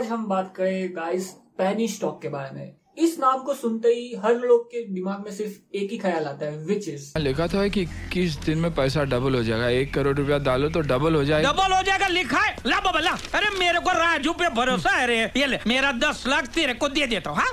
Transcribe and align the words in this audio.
आज 0.00 0.06
हम 0.08 0.24
बात 0.28 0.52
करें 0.56 0.96
गाइस 0.96 1.26
पैनी 1.58 1.86
स्टॉक 1.88 2.20
के 2.22 2.28
बारे 2.28 2.50
में। 2.56 2.72
इस 2.98 3.18
नाम 3.20 3.42
को 3.44 3.54
सुनते 3.54 3.88
ही 3.88 4.14
हर 4.22 4.34
लोग 4.40 4.62
के 4.66 4.82
दिमाग 4.92 5.24
में 5.24 5.32
सिर्फ़ 5.32 5.76
एक 5.76 5.90
ही 5.90 5.98
ख्याल 5.98 6.26
आता 6.26 6.46
है 6.46 6.58
विच 6.66 6.88
इज़ 6.88 7.18
लिखा 7.18 7.46
था 7.46 7.66
कि 7.74 7.84
किस 8.12 8.36
दिन 8.44 8.58
में 8.58 8.70
पैसा 8.74 9.04
डबल 9.04 9.34
हो 9.34 9.42
जाएगा? 9.44 9.68
एक 9.68 9.92
करोड़ 9.94 10.16
रुपया 10.16 10.38
डालो 10.38 10.68
तो 10.68 10.80
डबल 10.92 11.14
हो 11.14 11.24
जाएगा 11.24 11.52
डबल 11.52 11.74
हो 11.76 11.82
जाएगा 11.82 12.06
लिखा 12.08 12.40
है। 12.40 12.56
ला 12.66 12.78
बाबा 12.80 13.00
ला 13.00 13.10
अरे 13.34 13.50
मेरे 13.58 13.80
को 13.80 13.92
राजू 13.98 14.32
पे 14.32 14.48
भरोसा 14.56 14.90
है 14.90 15.06
रे। 15.06 15.18
ये 15.36 15.46
ले 15.46 15.58
मेरा 15.66 15.92
दस 16.04 16.24
लाख 16.28 16.46
तेरे 16.54 16.74
को 16.74 16.88
दे 16.88 17.06
देता 17.06 17.30
हूँ 17.30 17.38
हाँ? 17.38 17.52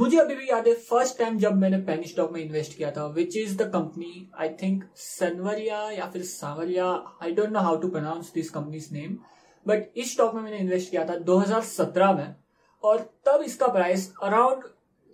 मुझे 0.00 0.18
अभी 0.18 0.34
भी 0.34 0.48
याद 0.50 0.68
है 0.68 0.74
फ़र्स्ट 0.90 1.18
टाइम 1.18 1.38
जब 1.38 1.56
मैंने 1.62 1.78
पेनी 1.90 2.08
स्टॉक 2.08 2.32
में 2.32 2.40
इन्वेस्ट 2.42 2.76
किया 2.76 2.90
था 2.90 3.06
which 3.16 3.36
is 3.36 3.56
the 3.56 3.70
company 3.74 4.30
I 4.40 4.48
think 4.62 4.84
Sanwaria 5.08 5.80
या 5.90 6.06
फिर 6.12 6.22
Sawariya 6.30 6.86
I 7.22 7.32
don't 7.32 7.50
know 7.52 7.60
how 7.68 7.76
to 7.82 7.88
pronounce 7.88 8.32
this 8.34 8.50
company's 8.50 8.88
name 8.92 9.18
but 9.66 9.96
इस 9.96 10.12
स्टॉक 10.12 10.34
में 10.34 10.42
मैंने 10.42 10.58
इन्वेस्ट 10.58 10.90
किया 10.90 11.04
था 11.04 11.14
2017 11.24 12.14
में 12.16 12.34
और 12.82 12.98
तब 13.26 13.42
इसका 13.42 13.66
प्राइस 13.66 14.12
अराउंड 14.22 14.62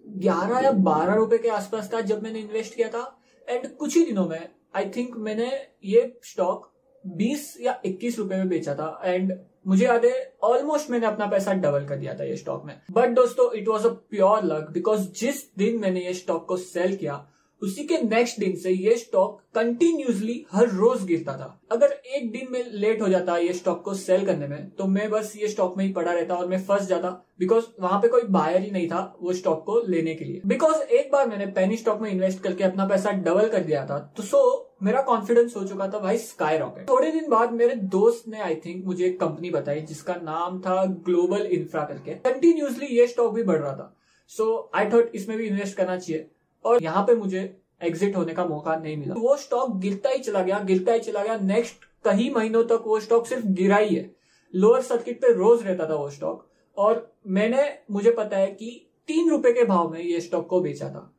11 0.04 0.62
या 0.64 0.70
12 0.84 1.14
रुपए 1.14 1.38
के 1.38 1.48
आसपास 1.48 1.92
था 1.92 2.00
जब 2.00 2.22
मैंने 2.22 2.38
इन्वेस्ट 2.38 2.74
किया 2.74 2.88
था। 2.88 3.02
एंड 3.48 3.66
कुछ 3.76 3.96
ही 3.96 4.04
दिनों 4.04 4.26
में 4.28 4.48
आई 4.76 4.90
थिंक 4.96 5.16
मैंने 5.16 5.50
ये 5.84 6.18
स्टॉक 6.24 6.72
20 7.04 7.54
या 7.60 7.80
21 7.86 8.18
रुपए 8.18 8.36
में 8.36 8.48
बेचा 8.48 8.74
था। 8.74 9.00
एंड 9.04 9.32
मुझे 9.66 9.84
याद 9.84 10.04
है 10.04 10.36
ऑलमोस्ट 10.42 10.90
मैंने 10.90 11.06
अपना 11.06 11.26
पैसा 11.26 11.52
डबल 11.52 11.86
कर 11.86 11.96
दिया 11.96 12.14
था 12.14 12.24
ये 12.24 12.36
स्टॉक 12.36 12.64
में। 12.64 12.80
बट 12.90 13.14
दोस्तों 13.14 13.52
it 13.52 13.68
was 13.68 13.86
a 13.86 13.90
pure 13.90 14.44
luck 14.44 14.70
because 14.70 15.08
जिस 15.20 15.42
दिन 15.58 15.80
मैंने 15.80 16.04
ये 16.04 16.12
स्टॉक 16.14 16.46
को 16.48 16.56
सेल 16.56 16.96
किया 16.96 17.26
उसी 17.62 17.84
के 17.84 17.98
नेक्स्ट 17.98 18.38
दिन 18.40 18.56
से 18.56 18.70
ये 18.70 18.96
स्टॉक 18.96 19.40
कंटिन्यूसली 19.54 20.44
हर 20.52 20.68
रोज 20.68 21.04
गिरता 21.06 21.32
था। 21.32 21.60
अगर 21.72 21.92
एक 22.06 22.30
दिन 22.32 22.48
में 22.50 22.64
लेट 22.72 23.02
हो 23.02 23.08
जाता 23.08 23.36
ये 23.36 23.52
स्टॉक 23.52 23.82
को 23.84 23.94
सेल 23.94 24.26
करने 24.26 24.48
में 24.48 24.68
तो 24.70 24.84
मैं 24.86 25.08
बस 25.10 25.32
ये 25.36 25.48
स्टॉक 25.48 25.76
में 25.78 25.84
ही 25.84 25.92
पड़ा 25.92 26.12
रहता 26.12 26.34
और 26.34 26.46
मैं 26.48 26.62
फंस 26.64 26.86
जाता 26.88 27.10
बिकॉज़ 27.38 27.64
वहाँ 27.80 28.00
पे 28.00 28.08
कोई 28.08 28.22
बायर 28.30 28.60
ही 28.60 28.70
नहीं 28.70 28.88
था 28.88 29.00
वो 29.22 29.32
स्टॉक 29.32 29.64
को 29.64 29.80
लेने 29.88 30.14
के 30.14 30.24
लिए। 30.24 30.40
बिकॉज़ 30.46 30.82
एक 30.82 31.10
बार 31.12 31.28
मैंने 31.28 31.46
पेनी 31.56 31.76
स्टॉक 31.76 32.00
में 32.00 32.10
इन्वेस्ट 32.10 32.42
करके 32.42 32.64
अपना 32.64 32.86
पैसा 32.88 33.10
डबल 33.10 33.48
कर 33.48 33.64
दिया 33.64 33.86
था 33.86 33.98
तो 34.16 34.22
सो 34.22 34.42
मेरा 34.82 35.02
कॉन्फिडेंस 35.02 35.56
हो 35.56 35.64
चुका 35.64 35.88
था 35.88 35.98
भाई 35.98 36.18
स्काई 36.18 36.58
रॉकेट 36.58 36.88
थोड़े 36.88 37.10
दिन 37.10 37.28
बाद 37.30 37.52
मेरे 37.52 37.74
दोस्त 37.92 38.28
ने 38.28 38.40
आई 38.40 38.54
थिंक 38.66 38.84
मुझे 38.86 39.04
एक 39.06 39.20
कंपनी 39.20 39.50
बताई 39.50 39.80
जिसका 39.82 40.14
नाम 40.14 40.60
था 40.60 40.84
ग्लोबल 41.06 41.46
इंफ्रा 41.48 41.84
करके। 41.84 42.14
कंटिन्यूसली 42.22 42.96
ये 42.96 43.06
स्टॉक 43.06 43.34
भी 43.34 43.42
बढ़ 43.42 43.58
रहा 43.58 43.72
था। 43.72 43.92
सो 44.30 44.70
आई 44.74 44.90
थॉट 44.90 45.14
इसमें 45.14 45.36
भी 45.38 45.46
इन्वेस्ट 45.46 45.76
करना 45.76 45.96
चाहिए। 45.96 46.26
और 46.66 46.82
यहाँ 46.82 47.02
पे 47.02 47.14
मुझे 47.14 47.62
एग्जिट 47.82 48.16
होने 48.16 48.34
का 48.34 48.44
मौका 48.44 48.76
नहीं 48.76 48.96
मिला। 48.96 49.14
वो 49.14 49.36
स्टॉक 49.36 49.76
गिरता 49.76 50.10
ही 50.10 50.18
चला 50.18 50.42
गया, 50.42 50.58
गिरता 50.58 50.92
ही 50.92 51.00
चला 51.00 51.22
गया। 51.24 51.36
नेक्स्ट 51.36 51.84
कई 52.04 52.30
महीनों 52.30 52.64
तक 52.64 52.84
वो 52.86 53.00
स्टॉक 53.00 53.26
सिर्फ़ 53.26 53.46
गिरा 53.46 53.76
ही 53.76 53.94
है। 53.94 54.10
लोअर 54.54 54.82
सर्किट 54.82 55.20
पे 55.20 55.32
रोज 55.32 55.62
रहता 55.62 55.88
था 55.88 55.94
वो 55.94 56.10
स्टॉक 56.10 56.48
और 56.76 57.14
मैंने, 57.26 57.78
मुझे 57.90 58.10
पता 58.10 58.36
है 58.36 58.46
कि 58.46 58.90
तीन 59.06 59.30
रुपए 59.30 59.52
के 59.52 59.64
भाव 59.64 59.90
में 59.90 60.00
ये 60.00 60.20
स्टॉक 60.20 60.46
को 60.46 60.60
बेचा 60.60 60.88
था। 60.88 61.12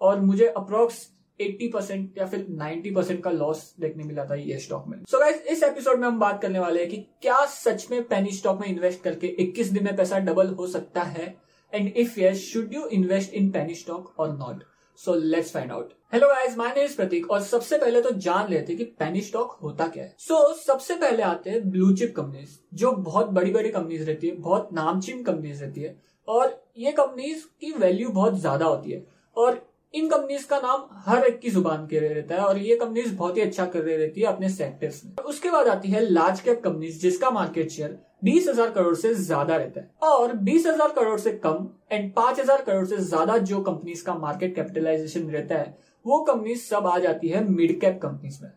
और 0.00 0.20
मुझे 0.20 0.46
अप्रोक्स 0.46 1.08
80 1.40 1.68
परसेंट 1.72 2.18
या 2.18 2.26
फिर 2.26 2.46
90 2.50 2.94
परसेंट 2.94 3.22
का 3.22 3.30
लॉस 3.30 3.74
देखने 3.80 4.04
मिला 4.04 4.24
था 4.24 4.34
ये 4.34 4.58
स्टॉक 4.58 4.84
में। 4.88 4.98
सो 4.98 5.16
so 5.16 5.22
गाइस 5.22 5.42
इस 5.42 5.62
एपिसोड 5.62 5.98
में 5.98 6.08
हम 6.08 6.18
बात 6.20 6.42
करने 6.42 6.58
वाले 6.58 6.80
हैं 6.80 6.90
कि 6.90 6.96
क्या 6.96 7.44
सच 7.46 7.86
में 7.90 8.02
पेनी 8.02 8.30
स्टॉक 8.30 8.60
में 8.60 8.68
इन्वेस्ट 8.68 9.02
करके 9.02 9.26
21 9.40 9.72
दिन 9.72 9.84
में 9.84 9.96
पैसा 9.96 10.18
डबल 10.18 10.48
हो 10.48 10.66
सकता 10.66 11.02
है? 11.02 11.36
And 11.74 11.92
if 11.96 12.20
yes 12.20 12.38
should 12.38 12.74
you 12.74 12.86
invest 12.86 13.34
in 13.34 13.50
penny 13.50 13.74
stock 13.74 14.14
और 14.18 14.36
not 14.38 14.64
so 14.98 15.14
let's 15.14 15.52
find 15.52 15.70
out 15.72 15.92
hello 16.12 16.26
guys 16.28 16.56
my 16.58 16.68
name 16.68 16.84
is 16.84 16.96
Prateek 16.96 17.30
और 17.30 17.40
सबसे 17.42 17.78
पहले 17.78 18.00
तो 18.02 18.10
जान 18.20 18.50
लेते 18.50 18.74
कि 18.74 18.84
पेनी 18.98 19.20
स्टॉक 19.20 19.50
होता 19.62 19.86
क्या 19.86 20.04
है। 20.04 20.14
सो 20.18 20.34
so, 20.34 20.56
सबसे 20.56 20.94
पहले 20.94 21.22
आते 21.22 21.50
हैं 21.50 21.70
ब्लू 21.70 21.92
चिप 21.96 22.12
कंपनीज़ 22.16 22.58
जो 22.74 22.92
बहुत 22.92 23.28
बड़ी 23.28 23.50
बड़ी 23.52 23.70
कंपनीज़ 23.70 24.04
रहती 24.04 24.28
है 24.28 24.34
बहुत 24.36 24.68
नामचीन 24.72 25.22
कंपनीज़ 25.22 25.62
रहती 25.64 25.80
है। 25.80 25.96
और 26.28 26.62
ये 26.78 26.92
कंपनीज़ 26.92 27.44
की 27.60 27.72
वैल्यू 27.72 28.08
बहुत 28.10 28.38
ज़्यादा 28.40 28.66
होती 28.66 28.90
है। 28.90 29.04
और 29.36 29.60
इन 29.94 30.08
कंपनीज़ 30.08 30.46
का 30.48 30.58
नाम 30.58 30.82
हर 31.06 31.24
एक 31.26 31.38
की 31.40 31.50
ज़ुबान 31.50 31.86
के 31.86 31.98
रहता 32.00 32.34
है 32.34 32.40
और 32.40 32.58
ये 32.58 32.74
कंपनीज़ 32.76 33.14
बहुत 33.16 33.36
ही 33.36 33.42
अच्छा 33.42 33.64
कर 33.66 33.80
रही 33.80 33.96
रहती 33.96 34.20
है 34.20 34.26
अपने 34.26 34.48
सेक्टर्स 34.48 35.00
में। 35.04 35.24
उसके 35.24 35.50
बाद 35.50 35.68
आती 35.68 35.88
है 35.90 36.00
लार्ज 36.02 36.40
कैप 36.40 36.60
कंपनीज़ 36.64 37.00
जिसका 37.00 37.30
मार्केट 37.30 37.70
शेयर 37.70 37.98
बीस 38.24 38.48
हज़ार 38.48 38.70
करोड़ 38.70 38.94
से 38.96 39.12
ज़्यादा 39.14 39.56
रहता 39.56 39.80
है। 39.80 40.10
और 40.10 40.32
बीस 40.38 40.66
हज़ार 40.66 40.92
करोड़ 40.92 41.18
से 41.20 41.32
कम 41.44 41.66
एंड 41.92 42.12
पाँच 42.14 42.40
हज़ार 42.40 42.62
करोड़ 42.62 42.86
से 42.86 42.96
ज़्यादा 42.98 43.36
जो 43.50 43.60
कंपनीज़ 43.62 44.04
का 44.04 44.14
मार्केट 44.16 44.54
कैपिटलाइजेशन 44.54 45.28
रहता 45.30 45.54
है, 45.54 45.76
वो 46.04 46.20
कंपनीज़ 46.24 46.62
सब 46.62 46.86
आ 46.86 46.98
जाती 46.98 47.28
है 47.28 47.44
मिड 47.48 47.78
कैप 47.80 47.98
कंपनीज़ 48.02 48.42
में। 48.42 48.50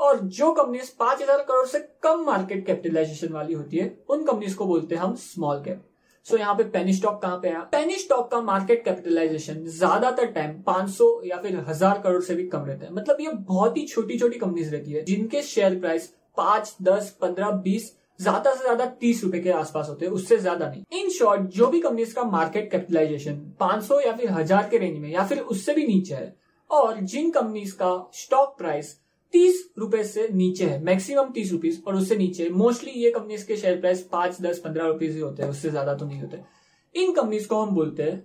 और 0.00 0.20
जो 0.20 0.52
कंपनीज़ 0.52 0.90
पाँच 0.98 1.22
हज़ार 1.22 1.42
करोड़ 1.42 1.66
से 1.66 1.78
कम 2.02 2.24
मार्केट 2.26 2.66
कैपिटलाइजेशन 2.66 3.32
वाली 3.32 3.54
होती 3.54 3.76
है, 3.76 3.96
उन 4.08 4.24
कंपनीज़ 4.24 4.56
को 4.56 4.66
बोलते 4.66 4.94
हैं 4.94 5.02
हम 5.02 5.14
स्मॉल 5.16 5.62
कैप 5.64 5.84
सो 6.26 6.34
so, 6.34 6.40
यहाँ 6.40 6.54
पे 6.54 6.64
पेनी 6.64 6.92
स्टॉक 6.92 7.20
कहाँ 7.22 7.38
पे 7.40 7.48
आया 7.48 7.58
पेनी 7.72 7.96
स्टॉक 7.96 8.30
का 8.30 8.40
मार्केट 8.42 8.84
कैपिटलाइजेशन 8.84 9.64
ज़्यादातर 9.66 10.30
टाइम 10.32 10.54
500 10.62 11.04
या 11.24 11.36
फिर 11.42 11.56
हज़ार 11.68 12.00
करोड़ 12.04 12.22
से 12.22 12.34
भी 12.34 12.46
कम 12.48 12.64
रहता 12.66 12.86
है। 12.86 12.92
मतलब 12.94 13.16
ये 13.20 13.30
बहुत 13.42 13.76
ही 13.76 13.86
छोटी 13.86 14.18
छोटी 14.18 14.38
कंपनीज़ 14.38 14.70
रहती 14.70 14.92
है 14.92 15.02
जिनके 15.04 15.42
शेयर 15.44 15.78
प्राइस 15.80 16.08
पाँच 16.36 16.74
दस 16.82 17.10
पंद्रह 17.20 17.50
बीस 17.64 17.92
ज़्यादा 18.20 18.54
से 18.54 18.62
ज़्यादा 18.62 18.86
तीस 19.00 19.22
रुपए 19.24 19.40
के 19.40 19.50
आसपास 19.52 19.88
होते 19.88 20.06
हैं 20.06 20.12
उससे 20.12 20.36
ज़्यादा 20.38 20.68
नहीं। 20.68 21.00
इन 21.00 21.10
शॉर्ट 21.10 21.42
जो 21.52 21.66
भी 21.66 21.80
कंपनीज़ 21.80 22.14
का 22.14 22.24
मार्केट 22.24 22.70
कैपिटलाइजेशन 22.70 23.40
500 23.60 24.00
या 24.06 24.12
फिर 24.12 24.30
हज़ार 24.30 24.68
के 24.70 24.78
रेंज 24.78 24.98
में 24.98 25.08
या 25.10 25.26
फिर 25.26 25.40
उससे 25.40 25.74
भी 25.74 25.86
नीचे 25.86 26.14
है 26.14 26.34
और 26.70 27.00
जिन 27.02 27.30
कंपनीज़ 27.30 27.74
का 27.74 27.94
स्टॉक 28.14 28.56
प्राइस 28.58 28.94
तीस 29.34 29.65
रुपए 29.76 30.02
से 30.04 30.28
नीचे 30.32 30.64
है 30.64 30.82
मैक्सिमम 30.84 31.30
तीस 31.32 31.52
रुपीज़ 31.52 31.80
और 31.86 31.96
उससे 31.96 32.16
नीचे 32.16 32.48
मोस्टली 32.52 32.90
ये 32.92 33.10
कंपनीज़ 33.10 33.46
के 33.46 33.56
शेयर 33.56 33.80
प्राइस 33.80 34.02
पाँच, 34.12 34.40
दस, 34.42 34.58
पंद्रह 34.58 34.86
रुपीज़ 34.86 35.14
ही 35.14 35.20
होते 35.20 35.42
हैं, 35.42 35.50
उससे 35.50 35.70
ज़्यादा 35.70 35.94
तो 35.94 36.06
नहीं 36.06 36.20
होते। 36.20 36.40
इन 36.94 37.12
कंपनीज़ 37.12 37.46
को 37.48 37.62
हम 37.62 37.74
बोलते 37.74 38.02
हैं 38.02 38.18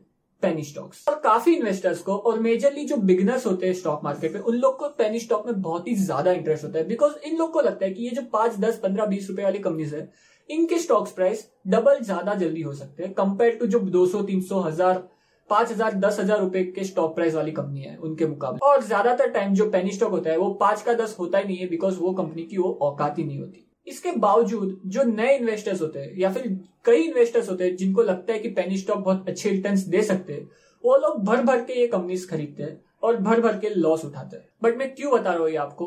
पेनी 0.43 0.63
स्टॉक्स 0.63 1.03
और 1.09 1.19
काफ़ी 1.19 1.55
इन्वेस्टर्स 1.55 1.99
को 2.01 2.15
और 2.17 2.39
मेजरली 2.39 2.85
जो 2.85 2.95
बिगनर्स 2.99 3.45
होते 3.45 3.65
हैं 3.65 3.73
स्टॉक 3.73 4.01
मार्केट 4.03 4.33
में, 4.33 4.39
उन 4.41 4.55
लोग 4.55 4.77
को 4.79 4.87
पेनी 4.97 5.19
स्टॉक 5.19 5.45
में 5.47 5.61
बहुत 5.61 5.87
ही 5.87 5.95
ज़्यादा 5.97 6.31
इंटरेस्ट 6.31 6.63
होता 6.63 6.79
है। 6.79 6.87
बिकॉज़ 6.87 7.13
इन 7.25 7.37
लोग 7.37 7.51
को 7.53 7.61
लगता 7.61 7.85
है 7.85 7.91
कि 7.91 8.03
ये 8.03 8.09
जो 8.11 8.21
पाँच, 8.33 8.55
दस, 8.59 8.79
पंद्रह, 8.83 9.05
बीस 9.05 9.29
रुपए 9.29 9.43
वाली 9.43 9.59
कंपनीज़ 9.59 9.95
है, 9.95 10.11
इनके 10.49 10.77
स्टॉक्स 10.79 11.11
प्राइस 11.11 11.45
डबल 11.67 11.99
ज़्यादा 12.01 12.33
जल्दी 12.35 12.61
हो 12.61 12.73
सकते 12.73 13.03
हैं। 13.03 13.13
कंपेयर 13.13 13.55
टू 13.55 13.65
जो 13.67 13.79
दो 13.79 14.05
सौ, 14.05 14.21
तीन 14.21 14.41
सौ, 14.41 14.59
हज़ार 14.61 15.07
पाँच 15.51 15.71
हज़ार, 15.71 15.93
दस 15.95 16.19
हज़ार 16.19 16.39
रुपए 16.39 16.63
के 16.65 16.83
स्टॉक 16.83 17.15
प्राइस 17.15 17.33
वाली 17.35 17.51
कंपनी 17.51 17.81
है, 17.81 17.95
उनके 17.97 18.27
मुकाबले। 18.27 18.67
और 18.67 18.83
ज़्यादातर 18.83 19.29
टाइम 19.31 19.53
जो 19.53 19.69
पेनी 19.69 19.91
स्टॉक 19.91 20.11
होता 20.11 20.29
है, 20.29 20.37
वो 20.37 20.49
पाँच 20.55 20.81
का 20.81 20.93
दस 20.95 21.15
होता 21.19 21.37
ही 21.37 21.45
नहीं 21.45 21.57
है 21.57 21.67
बिकॉज़ 21.69 21.99
वो 21.99 22.13
कंपनी 22.13 22.43
की 22.43 22.57
वो 22.57 22.71
औकात 22.83 23.17
ही 23.17 23.23
नहीं 23.23 23.39
होती। 23.39 23.65
इसके 23.87 24.11
बावजूद 24.19 24.79
जो 24.87 25.03
नए 25.05 25.35
इन्वेस्टर्स 25.37 25.81
होते 25.81 25.99
हैं, 25.99 26.13
या 26.17 26.31
फिर 26.31 26.47
कई 26.85 27.01
इन्वेस्टर्स 27.01 27.49
होते 27.49 27.63
हैं, 27.63 27.75
जिनको 27.75 28.03
लगता 28.03 28.33
है 28.33 28.39
कि 28.39 28.49
पेनी 28.51 28.77
स्टॉक 28.77 28.97
बहुत 28.99 29.29
अच्छे 29.29 29.49
रिटर्न 29.49 29.83
दे 29.87 30.01
सकते 30.03 30.33
हैं, 30.33 30.49
वो 30.83 30.95
लोग 30.97 31.23
भर 31.25 31.43
भर 31.43 31.61
के 31.61 31.79
ये 31.79 31.87
कंपनीज़ 31.87 32.27
खरीदते 32.27 32.63
हैं 32.63 32.79
और 33.03 33.17
भर 33.17 33.41
भर 33.41 33.57
के 33.57 33.69
लॉस 33.69 34.05
उठाते 34.05 34.37
हैं। 34.37 34.47
बट 34.63 34.77
मैं 34.77 34.93
क्यों 34.95 35.11
बता 35.13 35.29
रहा 35.29 35.39
हूँ 35.39 35.49
ये 35.49 35.57
आपको? 35.57 35.85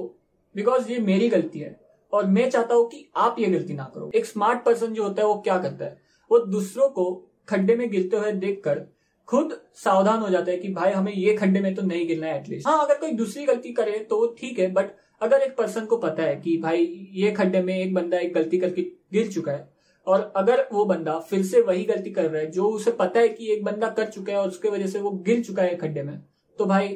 बिकॉज़ 0.55 0.91
ये 0.93 0.99
मेरी 1.03 1.29
गलती 1.29 1.59
है। 1.59 1.77
और 2.13 2.27
मैं 2.27 2.49
चाहता 2.51 2.75
हूँ 2.75 2.89
कि 2.89 3.07
आप 3.17 3.37
ये 3.39 3.47
गलती 3.51 3.75
ना 3.75 3.91
करो। 3.95 4.11
एक 4.15 4.27
स्मार्ट 4.27 4.65
पर्सन 4.65 4.93
जो 4.95 5.03
होता 5.03 5.23
है, 5.23 5.29
वो 5.29 5.35
क्या 5.41 5.59
करता 5.59 5.85
है? 5.85 5.97
वो 6.31 6.39
दूसरों 6.39 6.89
को 6.89 7.07
खड्डे 7.49 7.75
में 7.77 7.91
गिरते 7.91 8.17
हुए 8.17 8.33
देखकर 8.35 8.87
खुद 9.29 9.53
सावधान 9.75 10.21
हो 10.21 10.29
जाता 10.29 10.51
है 10.51 10.57
कि 10.59 10.69
भाई, 10.69 10.91
हमें 10.93 11.13
ये 11.13 11.35
खड्डे 11.37 11.61
में 11.61 11.75
तो 11.75 11.83
नहीं 11.83 12.07
गिरना 12.09 12.27
है 12.27 12.39
एटलीस्ट 12.39 12.67
हाँ 12.69 12.85
अगर 12.85 12.99
कोई 12.99 13.13
दूसरी 13.15 13.45
गलती 13.45 13.73
करे 13.73 13.99
तो 14.11 14.27
ठीक 14.39 14.59
है 14.59 14.71
बट 14.73 14.91
अगर 15.21 15.43
एक 15.43 15.57
पर्सन 15.57 15.87
को 15.87 15.97
पता 15.97 16.23
है 16.23 16.35
कि 16.37 16.57
भाई, 16.59 16.85
ये 17.13 17.31
खड्डे 17.33 17.63
में 17.63 17.77
एक 17.77 17.95
बंदा 17.95 18.19
एक 18.19 18.35
गलती 18.35 18.59
करके 18.59 18.83
गिर 19.13 19.31
चुका 19.33 19.53
है, 19.53 19.69
और 20.07 20.33
अगर 20.37 20.67
वो 20.73 20.85
बंदा 20.85 21.19
फिर 21.21 21.43
से 21.45 21.61
वही 21.63 21.85
गलती 21.85 22.11
कर 22.11 22.25
रहा 22.25 22.41
है 22.41 22.51
जो 22.51 22.69
उसे 22.71 22.91
पता 22.93 23.21
है 23.21 23.29
कि 23.29 23.53
एक 23.53 23.65
बंदा 23.65 23.89
कर 23.91 24.07
चुका 24.09 24.33
है 24.33 24.39
और 24.39 24.49
उसके 24.49 24.69
वजह 24.69 24.87
से 24.87 25.01
वो 25.01 25.11
गिर 25.27 25.43
चुका 25.43 25.63
है 25.63 25.77
खड्डे 25.77 26.03
में 26.03 26.19
तो 26.59 26.67
भाई, 26.67 26.89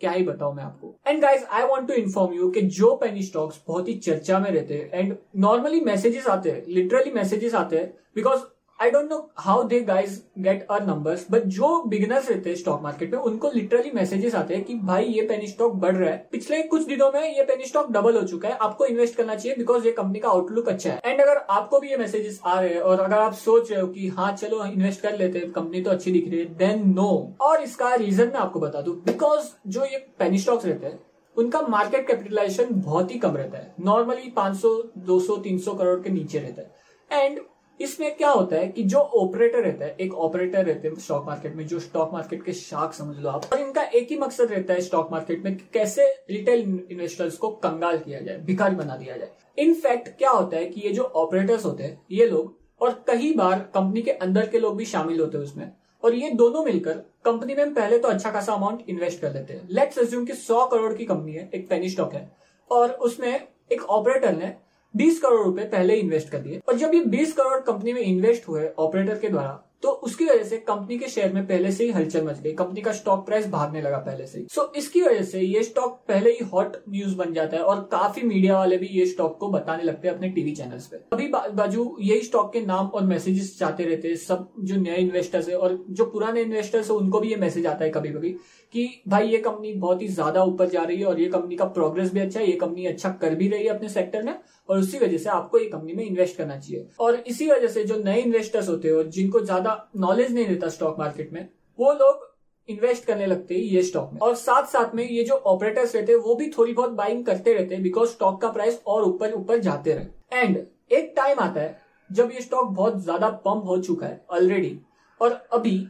क्या 0.00 0.10
ही 0.10 0.22
बताऊँ 0.24 0.54
मैं 0.54 0.64
आपको। 0.64 0.94
And 1.06 1.20
guys 1.22 1.44
I 1.44 1.62
want 1.62 1.88
to 1.88 1.94
inform 1.94 2.34
you 2.34 2.50
कि 2.50 2.60
जो 2.72 2.94
पेनी 2.96 3.22
स्टॉक्स 3.22 3.60
बहुत 3.68 3.88
ही 3.88 3.94
चर्चा 3.98 4.38
में 4.38 4.50
रहते 4.50 4.74
हैं 4.74 4.90
एंड 4.92 5.16
नॉर्मली 5.36 5.80
मैसेजेस 5.80 6.26
आते 6.26 6.50
हैं 6.50 6.62
लिटरली 6.68 7.12
मैसेजेस 7.12 7.54
आते 7.54 7.78
हैं 7.78 7.92
because 8.16 8.40
I 8.80 8.90
don't 8.90 9.08
know 9.10 9.16
how 9.36 9.62
they 9.62 9.80
guys 9.80 10.18
get 10.38 10.66
our 10.70 10.84
numbers 10.86 11.26
but 11.30 11.44
जो 11.54 11.68
बिगिनर्स 11.88 12.28
रहते 12.30 12.50
हैं 12.50 12.56
स्टॉक 12.56 12.82
मार्केट 12.82 13.12
में 13.12 13.18
उनको 13.20 13.50
लिटरली 13.54 13.90
मैसेजेस 13.94 14.34
आते 14.34 14.54
हैं 14.54 14.64
कि 14.64 14.74
भाई 14.74 15.04
ये 15.04 15.22
पेनी 15.22 15.46
स्टॉक 15.46 15.72
बढ़ 15.74 15.94
रहा 15.96 16.10
है। 16.10 16.28
पिछले 16.32 16.62
कुछ 16.64 16.86
दिनों 16.86 17.10
में 17.12 17.36
ये 17.36 17.42
पेनी 17.44 17.64
स्टॉक 17.64 17.90
डबल 17.92 18.16
हो 18.16 18.22
चुका 18.22 18.48
है। 18.48 18.56
आपको 18.58 18.86
इन्वेस्ट 18.86 19.16
करना 19.16 19.34
चाहिए 19.34 19.56
बिकॉज़ 19.56 19.86
ये 19.86 19.92
कंपनी 19.92 20.18
का 20.18 20.28
आउटलुक 20.28 20.68
अच्छा 20.68 20.90
है। 20.90 21.00
एंड 21.04 21.20
अगर 21.20 21.42
आपको 21.50 21.80
भी 21.80 21.90
ये 21.90 21.96
मैसेजेस 21.96 22.40
आ 22.44 22.58
रहे 22.60 22.74
हैं 22.74 22.80
और 22.82 23.00
अगर 23.00 23.18
आप 23.18 23.34
सोच 23.34 23.70
रहे 23.70 23.80
हो 23.80 23.88
कि 23.88 24.08
हाँ 24.18 24.32
चलो 24.36 24.64
इन्वेस्ट 24.64 25.00
कर 25.00 25.18
लेते 25.18 25.38
हैं 25.38 25.50
कंपनी 25.52 25.82
तो 25.82 25.90
अच्छी 25.90 26.12
दिख 26.12 26.30
रही 26.30 26.38
है 26.38 26.54
देन 26.56 26.88
नो 26.92 27.10
और 27.40 27.62
इसका 27.62 27.94
रीजन 27.96 28.28
मैं 28.28 28.40
आपको 28.40 28.60
बता 28.60 28.82
दू 28.82 28.92
बिकॉज़ 29.06 29.52
जो 29.68 29.84
ये 29.84 30.06
पेनी 30.18 30.38
स्टॉक्स 30.38 30.66
रहते 30.66 30.86
हैं 30.86 30.98
उनका 31.36 31.60
मार्केट 31.68 32.06
कैपिटलाइजेशन 32.06 32.80
बहुत 32.80 33.14
ही 33.14 33.18
कम 33.18 33.36
रहता 33.36 33.58
है। 33.58 33.74
नॉर्मली 33.80 34.32
500, 34.36 34.70
200, 35.08 35.36
300 35.42 35.74
करोड़ 35.74 36.00
के 36.02 36.10
नीचे 36.10 36.38
रहता 36.38 36.62
है। 36.62 37.24
एंड 37.24 37.38
इसमें 37.80 38.16
क्या 38.16 38.30
होता 38.30 38.56
है 38.56 38.68
कि 38.68 38.82
जो 38.82 38.98
ऑपरेटर 38.98 39.58
रहता 39.58 39.84
है, 39.84 39.96
एक 40.00 40.14
ऑपरेटर 40.14 40.64
रहते 40.64 40.88
हैं 40.88 40.94
स्टॉक 40.94 41.26
मार्केट 41.26 41.54
में, 41.56 41.66
जो 41.66 41.78
स्टॉक 41.80 42.12
मार्केट 42.12 42.44
के 42.44 42.52
शाख 42.52 42.92
समझ 42.92 43.16
लो 43.16 43.30
आप, 43.30 43.44
और 43.52 43.60
इनका 43.60 43.82
एक 43.82 44.10
ही 44.10 44.18
मकसद 44.18 44.52
रहता 44.52 44.74
है 44.74 44.80
स्टॉक 44.80 45.08
मार्केट 45.12 45.44
में 45.44 45.56
कि 45.56 45.64
कैसे 45.72 46.06
रिटेल 46.30 46.60
इन्वेस्टर्स 46.90 47.36
को 47.36 47.50
कंगाल 47.50 47.98
किया 47.98 48.20
जाए, 48.20 48.38
भिखारी 48.38 48.76
बना 48.76 48.96
दिया 48.96 49.16
जाए। 49.16 49.30
इनफैक्ट 49.58 50.08
क्या 50.08 50.30
होता 50.30 50.56
है 50.56 50.66
कि 50.66 50.80
ये 50.80 50.92
जो 50.92 51.02
ऑपरेटर्स 51.02 51.64
होते 51.64 51.82
हैं, 51.82 52.00
ये 52.10 52.26
लोग, 52.26 52.56
और 52.80 53.04
कई 53.06 53.32
बार 53.34 53.58
कंपनी 53.74 54.02
के 54.02 54.10
अंदर 54.10 54.46
के 54.46 54.58
लोग 54.58 54.76
भी 54.76 54.84
शामिल 54.84 55.20
होते 55.20 55.38
हैं 55.38 55.44
उसमें, 55.44 55.70
और 56.02 56.14
ये 56.14 56.30
दोनों 56.30 56.64
मिलकर 56.64 56.92
कंपनी 57.24 57.54
में 57.54 57.74
पहले 57.74 57.98
तो 57.98 58.08
अच्छा 58.08 58.30
खासा 58.30 58.52
अमाउंट 58.52 58.84
इन्वेस्ट 58.88 59.20
कर 59.20 59.32
लेते 59.32 59.54
हैं। 59.54 59.68
लेट्स 59.70 59.98
अज्यूम 59.98 60.24
कि 60.24 60.32
100 60.32 60.66
करोड़ 60.66 60.92
की 60.92 61.04
कंपनी 61.04 61.32
है, 61.32 61.50
एक 61.54 61.68
पेनी 61.68 61.88
स्टॉक 61.88 62.14
है, 62.14 62.30
और 62.70 62.90
उसमें 62.90 63.40
एक 63.72 63.82
ऑपरेटर 63.82 64.36
ने 64.36 64.54
20 64.94 65.18
करोड़ 65.18 65.44
रुपए 65.44 65.64
पहले 65.66 65.94
इन्वेस्ट 65.96 66.28
कर 66.28 66.38
दिए। 66.38 66.60
और 66.68 66.76
जब 66.76 66.94
ये 66.94 67.04
20 67.06 67.32
करोड़ 67.32 67.60
कंपनी 67.62 67.92
में 67.92 68.00
इन्वेस्ट 68.02 68.48
हुए 68.48 68.68
ऑपरेटर 68.78 69.18
के 69.18 69.28
द्वारा 69.28 69.64
तो 69.82 69.88
उसकी 70.04 70.24
वजह 70.24 70.42
से 70.42 70.56
कंपनी 70.58 70.96
के 70.98 71.08
शेयर 71.08 71.32
में 71.32 71.46
पहले 71.46 71.70
से 71.72 71.84
ही 71.84 71.90
हलचल 71.90 72.24
मच 72.24 72.38
गई। 72.40 72.52
कंपनी 72.52 72.80
का 72.80 72.92
स्टॉक 72.92 73.24
प्राइस 73.26 73.46
भागने 73.48 73.80
लगा 73.82 73.98
पहले 73.98 74.26
से 74.26 74.44
सो 74.44 74.60
so, 74.60 74.76
इसकी 74.76 75.02
वजह 75.02 75.22
से 75.22 75.40
ये 75.40 75.62
स्टॉक 75.62 75.92
पहले 76.08 76.30
ही 76.30 76.44
हॉट 76.44 76.76
न्यूज़ 76.88 77.14
बन 77.16 77.32
जाता 77.34 77.56
है 77.56 77.62
और 77.62 77.80
काफ़ी 77.92 78.22
मीडिया 78.22 78.56
वाले 78.58 78.78
भी 78.78 78.86
ये 78.88 79.04
स्टॉक 79.06 79.36
को 79.40 79.48
बताने 79.48 79.82
लगते 79.82 80.08
हैं 80.08 80.14
अपने 80.14 80.28
टीवी 80.30 80.52
चैनल्स 80.52 80.86
पे। 80.86 80.96
अभी 81.12 81.28
बाजू 81.28 81.96
यही 82.00 82.22
स्टॉक 82.22 82.52
के 82.52 82.60
नाम 82.66 82.86
और 82.86 83.04
मैसेजेस 83.04 83.56
जाते 83.60 83.84
रहते 83.84 84.08
हैं। 84.08 84.16
सब 84.16 84.48
जो 84.60 84.80
नए 84.80 84.96
इन्वेस्टर्स 84.96 85.48
है 85.48 85.56
और 85.56 85.78
जो 85.90 86.04
पुराने 86.06 86.42
इन्वेस्टर्स 86.42 86.90
है 86.90 86.96
उनको 86.96 87.20
भी 87.20 87.30
ये 87.30 87.36
मैसेज 87.38 87.66
आता 87.66 87.84
है 87.84 87.90
कभी 87.90 88.08
कभी 88.08 88.36
कि 88.74 88.88
भाई 89.08 89.28
ये 89.28 89.38
कंपनी 89.38 89.72
बहुत 89.74 90.02
ही 90.02 90.08
ज़्यादा 90.10 90.42
ऊपर 90.44 90.68
जा 90.68 90.82
रही 90.82 90.98
है 90.98 91.04
और 91.06 91.20
ये 91.20 91.28
कंपनी 91.28 91.56
का 91.56 91.64
प्रोग्रेस 91.76 92.12
भी 92.12 92.20
अच्छा 92.20 92.40
है 92.40 92.46
ये 92.46 92.56
कंपनी 92.58 92.86
अच्छा 92.86 93.10
कर 93.22 93.34
भी 93.34 93.48
रही 93.48 93.64
है 93.64 93.68
अपने 93.68 93.88
सेक्टर 93.88 94.22
में 94.22 94.34
और 94.68 94.78
उसी 94.78 94.98
वजह 94.98 95.18
से 95.18 95.28
आपको 95.30 95.58
ये 95.58 95.66
कंपनी 95.66 95.92
में 95.92 96.04
इन्वेस्ट 96.04 96.36
करना 96.36 96.58
चाहिए। 96.58 96.88
और 97.00 97.22
इसी 97.26 97.50
वजह 97.50 97.68
से 97.68 97.84
जो 97.84 97.96
नए 97.96 98.20
इन्वेस्टर्स 98.22 98.68
होते 98.68 98.88
हैं 98.88 98.94
और 98.94 99.06
जिनको 99.10 99.40
ज़्यादा 99.40 99.90
नॉलेज 99.96 100.34
नहीं 100.34 100.46
रहता 100.46 100.68
स्टॉक 100.70 100.98
मार्केट 100.98 101.32
में, 101.32 101.48
वो 101.78 101.92
लोग 101.94 102.26
इन्वेस्ट 102.68 103.04
करने 103.04 103.26
लगते 103.26 103.54
हैं 103.54 103.62
ये 103.62 103.82
स्टॉक 103.82 104.12
में। 104.12 104.20
और 104.20 104.34
साथ 104.36 104.66
साथ 104.68 104.94
में 104.94 105.04
ये 105.04 105.24
जो 105.24 105.34
ऑपरेटर्स 105.34 105.94
रहते 105.96 106.12
हैं, 106.12 106.18
वो 106.18 106.34
भी 106.34 106.50
थोड़ी 106.58 106.72
बहुत 106.72 106.90
बाइंग 106.92 107.24
करते 107.26 107.54
रहते 107.54 107.74
हैं 107.74 107.82
बिकॉज़ 107.82 108.10
स्टॉक 108.10 108.40
का 108.42 108.50
प्राइस 108.50 108.80
और 108.86 109.04
ऊपर 109.04 109.32
ऊपर 109.34 109.58
जाते 109.60 109.94
रहे। 109.94 110.38
एंड 110.38 110.56
एक 110.92 111.12
टाइम 111.16 111.38
आता 111.40 111.60
है, 111.60 111.76
जब 112.10 112.30
ये 112.34 112.40
स्टॉक 112.40 112.68
बहुत 112.70 113.02
ज़्यादा 113.02 113.28
पंप 113.44 113.64
हो 113.66 113.78
चुका 113.80 114.06
है 114.06 114.24
ऑलरेडी 114.30 114.78
और 115.20 115.32
अभी 115.52 115.86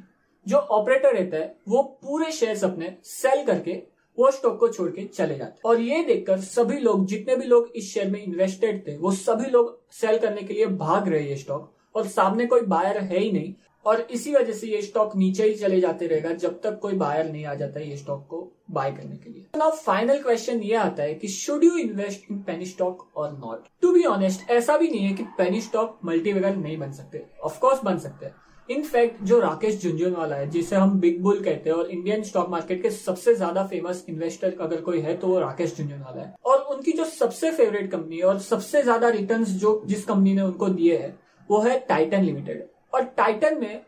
जो 0.46 0.56
ऑपरेटर 0.56 1.14
रहता 1.14 1.36
है, 1.36 1.54
वो 1.68 1.82
पूरे 2.02 2.30
शेयर्स 2.32 2.64
अपने 2.64 2.96
सेल 3.04 3.44
करके 3.46 3.82
वो 4.18 4.30
स्टॉक 4.30 4.58
को 4.60 4.68
छोड़ 4.68 4.90
के 4.90 5.04
चले 5.04 5.36
जाते 5.38 5.60
और 5.64 5.80
ये 5.80 6.02
देखकर 6.04 6.40
सभी 6.40 6.78
लोग, 6.78 7.06
जितने 7.06 7.36
भी 7.36 7.46
लोग 7.46 7.72
इस 7.76 7.92
शेयर 7.92 8.10
में 8.10 8.22
इन्वेस्टेड 8.22 8.86
थे, 8.86 8.96
वो 8.96 9.12
सभी 9.12 9.50
लोग 9.50 9.78
सेल 9.92 10.18
करने 10.18 10.42
के 10.42 10.54
लिए 10.54 10.66
भाग 10.66 11.08
रहे 11.08 11.22
ये 11.22 11.36
स्टॉक 11.36 11.72
और 11.94 12.06
सामने 12.08 12.46
कोई 12.46 12.60
बायर 12.62 12.98
है 12.98 13.18
ही 13.18 13.32
नहीं। 13.32 13.54
और 13.86 14.00
इसी 14.10 14.32
वजह 14.32 14.52
से 14.52 14.66
ये 14.66 14.80
स्टॉक 14.82 15.14
नीचे 15.16 15.44
ही 15.44 15.54
चले 15.54 15.80
जाते 15.80 16.06
रहेगा 16.06 16.32
जब 16.32 16.60
तक 16.60 16.78
कोई 16.78 16.94
बायर 16.94 17.30
नहीं 17.30 17.44
आ 17.44 17.54
जाता 17.54 17.80
ये 17.80 17.96
स्टॉक 17.96 18.26
को 18.30 18.40
बाय 18.70 18.90
करने 18.92 19.16
के 19.16 19.30
लिए। 19.30 19.46
नाउ 19.56 19.70
फाइनल 19.76 20.18
क्वेश्चन 20.22 20.60
ये 20.62 20.74
आता 20.76 21.02
है 21.02 21.14
कि 21.14 21.28
should 21.28 21.64
you 21.64 21.76
invest 21.76 22.30
in 22.30 22.38
penny 22.38 22.66
stock 22.66 23.06
or 23.16 23.32
not 23.32 23.64
to 23.82 23.92
be 23.92 24.04
honest 24.04 24.50
ऐसा 24.50 24.76
भी 24.76 24.88
नहीं 24.88 25.06
है 25.06 25.14
कि 25.14 25.22
पेनी 25.38 25.60
स्टॉक 25.60 25.98
मल्टीवेगर 26.04 26.56
नहीं 26.56 26.76
बन 26.78 26.92
सकते। 26.92 27.24
ऑफकोर्स 27.44 27.82
बन 27.84 27.98
सकते 27.98 28.26
हैं। 28.26 28.34
इनफैक्ट 28.68 29.22
जो 29.24 29.38
राकेश 29.40 29.82
झुंझुनवाला 29.82 30.36
है 30.36 30.48
जिसे 30.50 30.76
हम 30.76 30.98
बिग 31.00 31.20
बुल 31.22 31.40
कहते 31.42 31.70
हैं 31.70 31.76
और 31.76 31.90
इंडियन 31.90 32.22
स्टॉक 32.22 32.48
मार्केट 32.50 32.82
के 32.82 32.90
सबसे 32.90 33.34
ज़्यादा 33.34 33.64
फ़ेमस 33.66 34.04
इन्वेस्टर 34.08 34.56
अगर 34.60 34.80
कोई 34.80 35.00
है 35.00 35.16
तो 35.16 35.28
वो 35.28 35.38
राकेश 35.40 35.76
झुंझुनवाला 35.76 36.22
है। 36.22 36.34
और 36.44 36.58
उनकी 36.74 36.92
जो 36.92 37.04
सबसे 37.06 37.50
फेवरेट 37.52 37.90
कंपनी 37.90 38.20
और 38.22 38.38
सबसे 38.40 38.82
ज़्यादा 38.82 39.08
रिटर्न 39.10 39.44
जो 39.44 39.80
जिस 39.86 40.04
कंपनी 40.04 40.34
ने 40.34 40.42
उनको 40.42 40.68
दिए 40.70 40.96
है 40.96 41.14
वो 41.48 41.60
है 41.60 41.78
टाइटन 41.88 42.22
लिमिटेड 42.22 42.66
और 42.94 43.04
टाइटन 43.16 43.60
में 43.60 43.80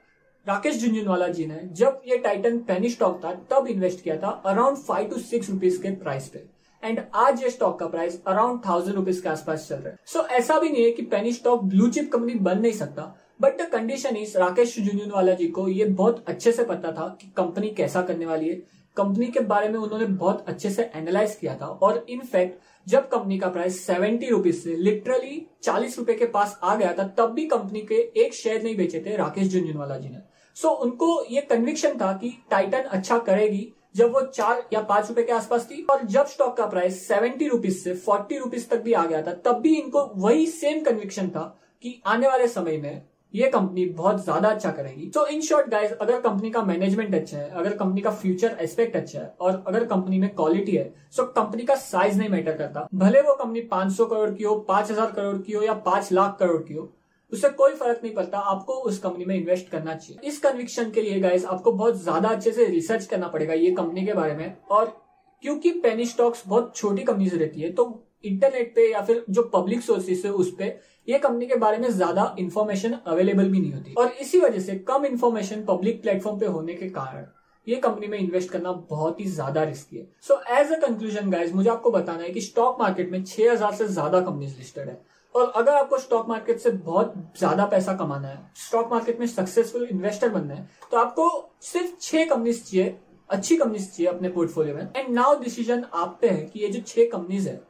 राकेश 0.47 0.81
झुंझुनवाला 0.81 1.29
जी 1.29 1.47
ने 1.47 1.61
जब 1.75 2.00
ये 2.06 2.17
टाइटन 2.19 2.59
पेनी 2.69 2.88
स्टॉक 2.91 3.21
था 3.25 3.33
तब 3.50 3.67
इन्वेस्ट 3.69 4.03
किया 4.05 4.17
था 4.17 4.29
around 4.47 4.76
five 4.79 5.09
to 5.09 5.19
six 5.21 5.50
rupees 5.50 5.81
के 5.83 5.91
प्राइस 5.97 6.29
पे। 6.29 6.43
एंड 6.83 7.00
आज 7.17 7.43
ये 7.43 7.50
स्टॉक 7.50 7.79
का 7.81 7.87
प्राइस 7.88 8.21
अराउंड 8.26 8.61
थाउज़ेंड 8.67 8.97
रुपीज़ 8.97 9.23
के 9.23 9.29
आसपास 9.29 9.69
चल 9.69 9.76
रहा 9.76 9.88
है। 9.88 9.99
सो 10.06 10.19
so, 10.19 10.29
ऐसा 10.29 10.59
भी 10.59 10.69
नहीं 10.69 10.85
है 10.85 10.91
कि 10.91 11.03
penny 11.05 11.33
stock 11.33 11.65
blue 11.65 11.88
chip 11.88 12.11
company 12.12 12.35
बन 12.37 12.59
नहीं 12.61 12.73
सकता। 12.75 13.03
But 13.40 13.60
the 13.60 13.69
condition 13.72 14.16
is 14.16 14.37
Rakesh 14.38 14.76
Jhunjhunwala 14.78 15.32
ji 15.34 15.46
को 15.48 15.69
ये 15.69 15.84
बहुत 15.84 16.25
अच्छे 16.28 16.52
से 16.52 16.64
पता 16.64 16.92
था 16.92 17.06
कि 17.20 17.32
कंपनी 17.37 17.69
कैसा 17.70 18.02
करने 18.02 18.26
वाली 18.26 18.48
है 18.48 18.54
कंपनी 18.96 19.26
के 19.26 19.40
बारे 19.40 19.69
में 19.69 19.78
उन्होंने 19.78 20.06
बहुत 20.06 20.44
अच्छे 20.48 20.70
से 20.70 20.90
एनालाइज 20.96 21.37
किया 21.40 21.54
था 21.60 21.66
और 21.66 22.04
इनफैक्ट 22.10 22.58
जब 22.87 23.08
कंपनी 23.08 23.38
का 23.38 23.48
प्राइस 23.48 23.84
सेवेंटी 23.87 24.26
रुपीज़ 24.26 24.60
से 24.60 24.76
लिटरली 24.76 25.46
चालीस 25.62 25.98
रुपए 25.98 26.14
के 26.14 26.26
पास 26.26 26.58
आ 26.62 26.75
गया 26.75 26.92
था 26.98 27.06
तब 27.19 27.32
भी 27.34 27.46
कंपनी 27.46 27.81
के 27.82 28.00
एक 28.25 28.34
शेयर 28.34 28.62
नहीं 28.62 28.76
बेचे 28.76 29.02
थे 29.06 29.16
राकेश 29.16 29.52
झुंझुनवाला 29.52 29.96
जी 29.98 30.08
ने। 30.08 30.19
सो 30.56 30.69
so, 30.69 30.75
उनको 30.75 31.25
ये 31.31 31.40
कन्विक्शन 31.40 31.98
था 31.98 32.12
कि 32.12 32.32
टाइटन 32.50 32.82
अच्छा 32.90 33.19
करेगी 33.19 33.66
जब 33.96 34.12
वो 34.12 34.20
चार 34.22 34.62
या 34.72 34.81
पाँच 34.82 35.08
रुपए 35.08 35.22
के 35.22 35.32
आसपास 35.32 35.66
थी। 35.70 35.87
और 35.90 36.04
जब 36.06 36.26
स्टॉक 36.26 36.56
का 36.56 36.66
प्राइस 36.66 37.06
सेवेंटी 37.08 37.48
रुपीज़ 37.48 37.78
से 37.78 37.94
फोर्टी 37.96 38.38
रुपीज़ 38.38 38.69
तक 38.69 38.82
भी 38.82 38.92
आ 38.92 39.04
गया 39.04 39.22
था 39.22 39.32
तब 39.44 39.60
भी 39.60 39.75
इनको 39.75 40.04
वही 40.16 40.46
सेम 40.46 40.82
कन्विक्शन 40.84 41.28
था 41.28 41.44
कि 41.84 42.00
आने 42.06 42.28
वाले 42.28 42.48
समय 42.48 42.76
में 42.76 43.02
ये 43.35 43.49
कंपनी 43.49 43.85
बहुत 43.87 44.23
ज़्यादा 44.25 44.49
अच्छा 44.49 44.71
करेगी। 44.71 45.06
तो 45.09 45.27
इन 45.27 45.41
शॉर्ट 45.41 45.69
गाइज़ 45.71 45.93
अगर 45.93 46.21
कंपनी 46.21 46.50
का 46.50 46.62
मैनेजमेंट 46.65 47.15
अच्छा 47.15 47.37
है, 47.37 47.49
अगर 47.50 47.77
कंपनी 47.77 48.00
का 48.00 48.11
फ्यूचर 48.12 48.56
एस्पेक्ट 48.61 48.97
अच्छा 48.97 49.19
है, 49.21 49.35
और 49.41 49.62
अगर 49.67 49.85
कंपनी 49.87 50.19
में 50.19 50.29
क्वालिटी 50.31 50.77
है 50.77 50.93
सो 51.11 51.25
कंपनी 51.32 51.65
का 51.65 51.75
साइज़ 51.77 52.19
नहीं 52.19 52.29
मैटर 52.29 52.56
करता। 52.56 52.88
भले 52.97 53.21
वो 53.21 53.35
कंपनी 53.35 53.61
500 53.71 54.06
करोड़ 54.06 54.31
की 54.31 54.44
हो 54.44 54.55
5000 54.69 55.12
करोड़ 55.12 55.37
की 55.38 55.53
हो, 55.53 55.62
या 55.62 55.75
5 55.82 56.12
लाख 56.12 56.37
करोड़ 56.41 56.62
की 56.62 56.75
हो, 56.75 56.91
उससे 57.32 57.49
कोई 57.50 57.75
फ़र्क 57.75 58.00
नहीं 58.03 58.15
पड़ता। 58.15 58.38
आपको 58.50 58.73
उस 58.73 58.99
कंपनी 58.99 59.25
में 59.25 59.35
इन्वेस्ट 59.35 59.69
करना 59.69 59.94
चाहिए। 59.94 60.29
इस 60.29 60.38
कन्विक्शन 60.41 60.91
के 60.91 61.03
लिए 61.03 61.21
गाइज़ 61.21 61.47
आपको 61.47 61.73
बहुत 61.75 62.03
ज़्यादा 62.03 62.29
अच्छे 62.29 62.53
से 62.53 62.67
रिसर्च 62.67 63.06
करना 63.06 63.29
पड़ेगा 63.29 63.55
ये 63.55 63.71
कंपनी 63.73 64.06
के 64.06 64.12
बारे 64.15 64.35
में। 64.35 64.56
और 64.71 64.97
क्योंकि 65.43 65.71
पेनी 65.83 66.05
स्टॉक्स 66.06 66.43
बहुत 66.47 66.73
छोटी 66.76 67.03
कंपनी 67.03 67.29
से 67.29 67.37
रहती 67.37 67.61
है 67.61 67.73
तो 67.73 67.85
इंटरनेट 68.25 68.75
पे 68.75 68.90
या 68.90 69.00
फिर 69.02 69.25
जो 69.31 69.43
पब्लिक 69.52 69.82
सोर्सेस 69.82 70.25
है 70.25 70.31
उस 70.34 70.50
पर 70.55 70.78
ये 71.08 71.19
कंपनी 71.19 71.46
के 71.46 71.56
बारे 71.58 71.78
में 71.78 71.88
ज़्यादा 71.90 72.34
इन्फॉर्मेशन 72.38 72.93
अवेलेबल 73.06 73.49
भी 73.49 73.61
नहीं 73.61 73.72
होती। 73.72 73.94
और 73.94 74.11
इसी 74.20 74.40
वजह 74.40 74.61
से 74.61 74.75
कम 74.88 75.05
इन्फॉर्मेशन 75.06 75.64
पब्लिक 75.69 76.02
प्लेटफॉर्म 76.02 76.38
पे 76.40 76.46
होने 76.49 76.75
के 76.75 76.88
कारण 76.90 77.26
ये 77.67 77.76
कंपनी 77.78 78.06
में 78.06 78.19
इन्वेस्ट 78.19 78.50
करना 78.50 78.72
बहुत 78.90 79.20
ही 79.20 79.25
ज़्यादा 79.28 79.62
रिस्की 79.64 79.96
है। 79.96 80.06
So 80.22 80.40
as 80.52 80.72
a 80.72 80.78
conclusion 80.81 81.31
guys 81.31 81.55
मुझे 81.55 81.70
आपको 81.70 81.90
बताना 81.90 82.22
है 82.22 82.31
कि 82.31 82.40
स्टॉक 82.40 82.76
मार्केट 82.81 83.11
में 83.12 83.25
6000 83.25 83.75
से 83.75 83.87
ज़्यादा 83.88 84.20
कंपनीज़ 84.20 84.56
लिस्टेड 84.58 84.88
है। 84.88 85.00
और 85.34 85.52
अगर 85.56 85.75
आपको 85.75 85.99
स्टॉक 85.99 86.28
मार्केट 86.28 86.58
से 86.58 86.70
बहुत 86.70 87.12
ज़्यादा 87.38 87.66
पैसा 87.66 87.93
कमाना 87.96 88.28
है 88.28 88.38
स्टॉक 88.58 88.93
मार्केट 88.93 89.20
में 89.20 89.26
सक्सेसफुल 89.28 89.87
इन्वेस्टर 89.90 90.28
बनना 90.28 90.55
है 90.55 90.69
तो 90.93 90.99
आपको 90.99 91.28
सिर्फ़ 91.62 91.90
छह 92.00 92.25
कंपनीज़ 92.26 92.62
चाहिए, 92.64 92.96
अच्छी 93.31 93.56
कंपनीज़ 93.56 93.88
चाहिए 93.88 94.06
अपने 94.08 94.28
पोर्टफोलियो 94.28 94.75
में। 94.75 94.88
एंड 94.96 95.14
नाउ 95.14 95.38
डिसीज़न 95.40 95.84
आप 95.94 96.19
पे 96.23 96.28
है 96.28 96.43
कि 96.44 96.61
ये 96.61 96.69
जो 96.69 96.81
छह 96.87 97.08
कंपनीज़ 97.12 97.49
है 97.49 97.61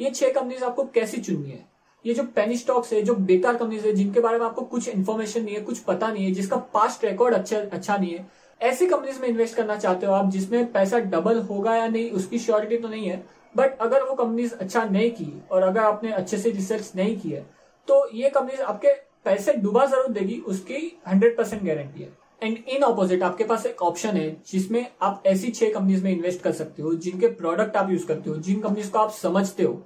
ये 0.00 0.10
छह 0.10 0.32
कंपनीज़ 0.32 0.64
आपको 0.64 0.84
कैसी 0.94 1.20
चुननी 1.20 1.50
है? 1.50 1.64
ये 2.04 2.14
जो 2.14 2.22
पेनी 2.34 2.56
स्टॉक्स 2.56 2.92
है, 2.92 3.00
जो 3.02 3.14
बेकार 3.14 3.56
कंपनीज़ 3.56 3.86
है, 3.86 3.92
जिनके 3.92 4.20
बारे 4.20 4.38
में 4.38 4.44
आपको 4.46 4.62
कुछ 4.64 4.88
इन्फॉर्मेशन 4.88 5.42
नहीं 5.44 5.54
है, 5.54 5.60
कुछ 5.62 5.78
पता 5.80 6.08
नहीं 6.08 6.24
है, 6.24 6.32
जिसका 6.32 6.56
पास्ट 6.74 7.04
रिकॉर्ड 7.04 7.34
अच्छा 7.34 7.58
अच्छा 7.58 7.96
नहीं 7.96 8.12
है, 8.12 8.26
ऐसी 8.60 8.86
कंपनीज़ 8.86 9.20
में 9.20 9.28
इन्वेस्ट 9.28 9.56
करना 9.56 9.76
चाहते 9.76 10.06
हो 10.06 10.12
आप, 10.12 10.30
जिसमें 10.30 10.72
पैसा 10.72 10.98
डबल 11.00 11.40
होगा 11.40 11.74
या 11.76 11.88
नहीं, 11.88 12.10
उसकी 12.12 12.38
श्योरिटी 12.38 12.76
तो 12.76 12.88
नहीं 12.88 13.08
है 13.08 13.22
बट 13.54 13.78
अगर 13.80 14.02
वो 14.02 14.14
कंपनीज़ 14.14 14.54
अच्छा 14.54 14.84
नहीं 14.84 15.10
की, 15.10 15.32
और 15.52 15.62
अगर 15.62 15.80
आपने 15.80 16.12
अच्छे 16.12 16.38
से 16.38 16.50
रिसर्च 16.50 16.92
नहीं 16.96 17.18
की 17.20 17.30
है 17.30 17.44
तो 17.88 18.08
ये 18.14 18.30
कंपनीज़ 18.30 18.60
आपके 18.62 18.92
पैसे 19.24 19.52
डुबा 19.54 19.84
ज़रूर 19.86 20.08
देगी, 20.08 20.38
उसकी 20.38 21.00
हंड्रेड 21.08 21.36
परसेंट 21.36 21.62
गारंटी 21.62 22.02
है। 22.02 22.08
एंड 22.42 22.56
इन 22.68 22.84
ऑपोजिट 22.84 23.22
आपके 23.22 23.44
पास 23.44 23.66
एक 23.66 23.82
ऑप्शन 23.82 24.16
है, 24.16 24.30
जिसमें 24.50 24.86
आप 25.02 25.22
ऐसी 25.26 25.50
छह 25.50 25.72
कंपनीज़ 25.72 26.04
में 26.04 26.10
इन्वेस्ट 26.10 26.42
कर 26.42 26.52
सकते 26.52 26.82
हो, 26.82 26.94
जिनके 26.96 27.26
प्रोडक्ट 27.34 27.76
आप 27.76 27.90
यूज़ 27.90 28.06
करते 28.06 28.30
हो, 28.30 28.36
जिन 28.36 28.60
कंपनीज़ 28.60 28.90
को 28.90 28.98
आप 28.98 29.10
समझते 29.12 29.62
हो, 29.62 29.82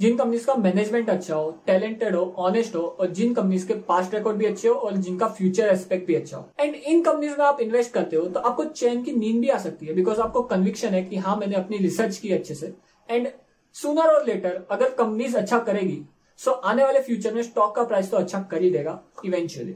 जिन 0.00 0.16
कंपनीज़ 0.16 0.46
का 0.46 0.54
मैनेजमेंट 0.54 1.10
अच्छा 1.10 1.34
हो 1.34 1.50
टैलेंटेड 1.66 2.14
हो 2.16 2.22
ऑनेस्ट 2.38 2.76
हो, 2.76 2.80
और 2.80 3.10
जिन 3.10 3.34
कंपनीज़ 3.34 3.66
के 3.68 3.74
पास्ट 3.88 4.14
रिकॉर्ड 4.14 4.36
भी 4.36 4.46
अच्छे 4.46 4.68
हो, 4.68 4.74
और 4.74 4.96
जिनका 4.96 5.28
फ्यूचर 5.28 5.68
एस्पेक्ट 5.68 6.06
भी 6.06 6.14
अच्छा 6.14 6.36
हो। 6.36 6.48
एंड 6.60 6.74
इन 6.74 7.02
कंपनीज़ 7.02 7.36
में 7.38 7.44
आप 7.46 7.60
इन्वेस्ट 7.60 7.92
करते 7.92 8.16
हो 8.16 8.24
तो 8.26 8.40
आपको 8.40 8.64
चैन 8.64 9.02
की 9.02 9.12
नींद 9.12 9.40
भी 9.40 9.48
आ 9.48 9.58
सकती 9.58 9.86
है 9.86 9.94
बिकॉज़ 9.94 10.20
आपको 10.20 10.42
कन्विक्शन 10.44 10.94
है 10.94 11.02
कि 11.04 11.16
हाँ 11.16 11.36
मैंने 11.36 11.56
अपनी 11.56 11.78
रिसर्च 11.78 12.16
की 12.16 12.32
अच्छे 12.32 12.54
से। 12.54 12.74
एंड 13.08 13.28
सुनर 13.76 14.14
और 14.14 14.26
लेटर 14.26 14.64
अगर 14.70 14.90
कंपनीज़ 14.94 15.36
अच्छा 15.36 15.58
करेगी 15.60 16.02
सो 16.38 16.50
आने 16.50 16.84
वाले 16.84 17.00
फ्यूचर 17.00 17.34
में 17.34 17.42
स्टॉक 17.42 17.74
का 17.76 17.84
प्राइस 17.84 18.10
तो 18.10 18.16
अच्छा 18.16 18.40
कर 18.50 18.62
ही 18.62 18.70
देगा 18.70 19.00
इवेंचुअली 19.24 19.74